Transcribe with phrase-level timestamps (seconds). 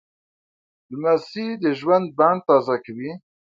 [0.91, 3.11] لمسی د ژوند بڼ تازه کوي.